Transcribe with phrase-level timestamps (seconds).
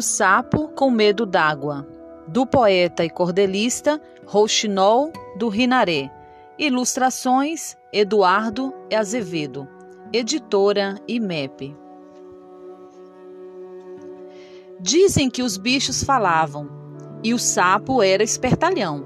[0.00, 1.86] O Sapo com Medo d'Água,
[2.26, 6.10] do poeta e cordelista Rouxinol do Rinaré.
[6.58, 9.68] Ilustrações Eduardo Azevedo,
[10.10, 11.76] editora IMEP.
[14.80, 16.70] Dizem que os bichos falavam
[17.22, 19.04] e o sapo era espertalhão.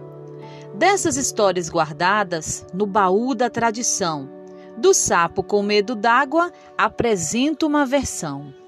[0.77, 4.31] Dessas histórias guardadas no baú da tradição,
[4.79, 8.63] do sapo com medo d'água, apresento uma versão.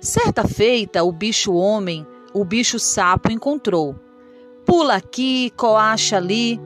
[0.00, 3.96] Certa feita, o bicho homem, o bicho sapo encontrou.
[4.64, 6.60] Pula aqui, coacha ali.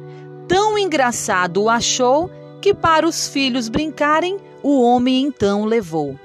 [0.48, 2.30] Tão engraçado o achou
[2.60, 6.18] que para os filhos brincarem, o homem então levou.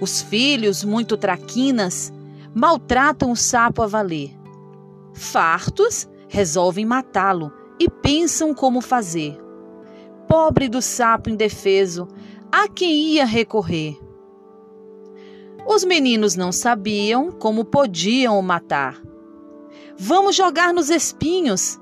[0.00, 2.12] Os filhos, muito traquinas,
[2.54, 4.36] maltratam o sapo a valer.
[5.12, 9.38] Fartos, resolvem matá-lo e pensam como fazer.
[10.28, 12.08] Pobre do sapo indefeso,
[12.50, 14.03] a quem ia recorrer?
[15.66, 19.00] Os meninos não sabiam como podiam o matar.
[19.96, 21.80] Vamos jogar nos espinhos.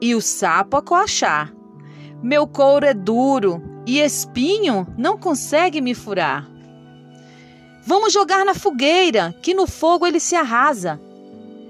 [0.00, 1.52] E o sapo a.
[2.22, 6.48] Meu couro é duro e espinho não consegue me furar.
[7.86, 11.00] Vamos jogar na fogueira, que no fogo ele se arrasa.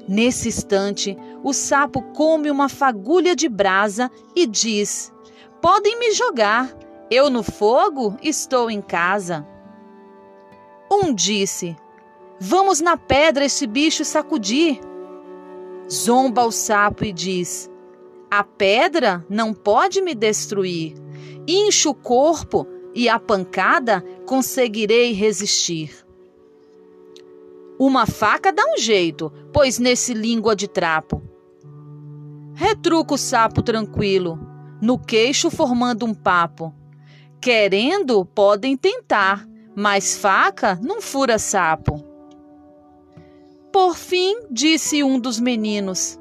[0.09, 5.13] Nesse instante, o sapo come uma fagulha de brasa e diz:
[5.61, 6.75] Podem me jogar,
[7.11, 9.47] eu no fogo estou em casa.
[10.91, 11.77] Um disse:
[12.41, 14.81] Vamos na pedra esse bicho sacudir.
[15.91, 17.71] Zomba o sapo e diz:
[18.31, 20.95] A pedra não pode me destruir.
[21.47, 26.05] Incho o corpo e a pancada conseguirei resistir.
[27.79, 31.23] Uma faca dá um jeito, pois nesse língua de trapo.
[32.55, 34.37] Retruca o sapo tranquilo,
[34.83, 36.75] no queixo formando um papo.
[37.41, 39.48] Querendo, podem tentar,
[39.79, 42.05] mas faca não fura sapo.
[43.73, 46.19] Por fim, disse um dos meninos: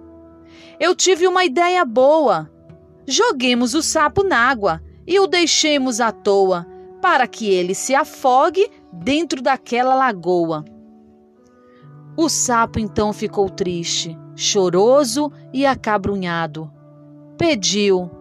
[0.79, 2.51] Eu tive uma ideia boa.
[3.07, 6.67] Joguemos o sapo na água e o deixemos à toa,
[7.01, 10.63] para que ele se afogue dentro daquela lagoa.
[12.15, 16.71] O sapo então ficou triste, choroso e acabrunhado.
[17.39, 18.11] Pediu: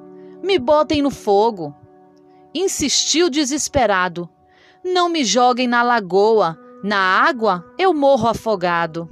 [0.43, 1.75] Me botem no fogo.
[2.55, 4.31] Insistiu desesperado:
[4.87, 9.09] não me joguem na lagoa, na água eu morro afogado.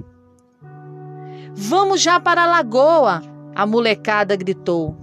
[1.53, 3.21] Vamos já para a lagoa,
[3.53, 4.95] a molecada gritou.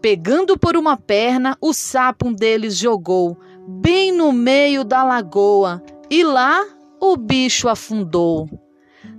[0.00, 6.22] Pegando por uma perna, o sapo um deles jogou, bem no meio da lagoa, e
[6.22, 6.64] lá
[7.00, 8.48] o bicho afundou.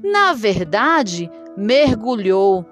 [0.04, 2.66] Na verdade, mergulhou,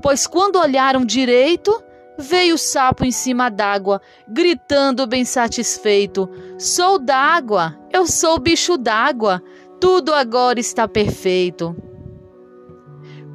[0.00, 1.82] pois quando olharam direito,
[2.20, 9.40] Veio o sapo em cima d'água, gritando bem satisfeito: Sou d'água, eu sou bicho d'água,
[9.80, 11.76] tudo agora está perfeito.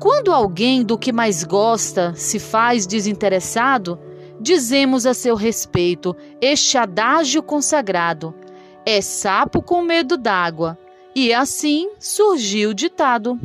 [0.02, 3.98] Quando alguém do que mais gosta se faz desinteressado,
[4.38, 8.36] dizemos a seu respeito este adágio consagrado:
[8.86, 10.78] É sapo com medo d'água.
[11.16, 13.40] E assim surgiu o ditado.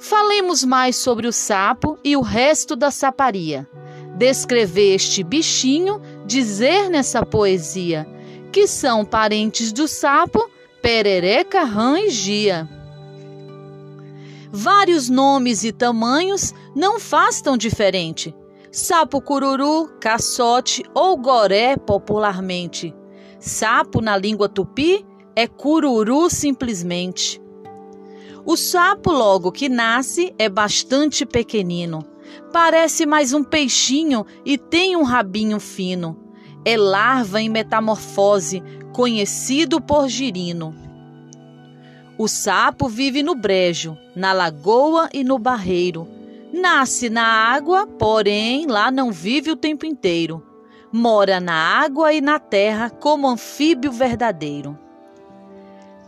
[0.00, 3.68] Falemos mais sobre o sapo e o resto da saparia.
[4.16, 8.08] Descrever este bichinho, dizer nessa poesia
[8.50, 10.50] que são parentes do sapo,
[10.82, 12.68] perereca, rã e gia.
[14.50, 18.34] Vários nomes e tamanhos não faz tão diferente.
[18.72, 22.94] Sapo cururu, caçote ou goré popularmente.
[23.38, 25.04] Sapo na língua tupi
[25.36, 27.39] é cururu simplesmente.
[28.44, 32.04] O sapo, logo que nasce, é bastante pequenino.
[32.52, 36.18] Parece mais um peixinho e tem um rabinho fino.
[36.64, 38.62] É larva em metamorfose,
[38.92, 40.74] conhecido por girino.
[42.18, 46.06] O sapo vive no brejo, na lagoa e no barreiro.
[46.52, 50.44] Nasce na água, porém lá não vive o tempo inteiro.
[50.92, 54.76] Mora na água e na terra como anfíbio verdadeiro.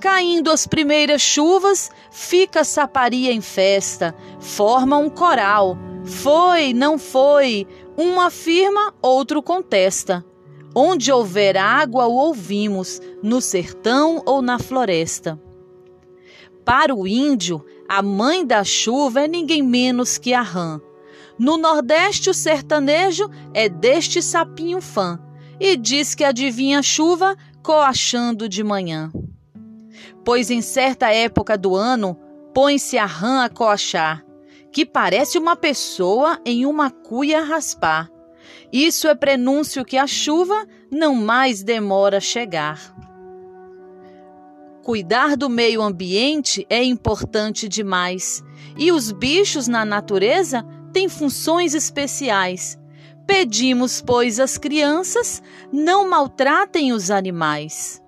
[0.03, 5.79] Caindo as primeiras chuvas, fica a saparia em festa, forma um coral.
[6.05, 10.25] Foi, não foi, um afirma, outro contesta.
[10.75, 15.41] Onde houver água, o ouvimos, no sertão ou na floresta.
[16.65, 20.81] Para o índio, a mãe da chuva é ninguém menos que a rã.
[21.39, 25.21] No Nordeste, o sertanejo é deste sapinho fã
[25.61, 29.13] e diz que adivinha a chuva coachando de manhã
[30.25, 32.17] pois em certa época do ano
[32.55, 34.25] põe-se a rã a coachar,
[34.71, 38.11] que parece uma pessoa em uma cuia raspar.
[38.73, 42.95] Isso é prenúncio que a chuva não mais demora a chegar.
[44.83, 48.43] Cuidar do meio ambiente é importante demais
[48.77, 52.79] e os bichos na natureza têm funções especiais.
[53.27, 55.41] Pedimos, pois, às crianças
[55.73, 58.02] não maltratem os animais.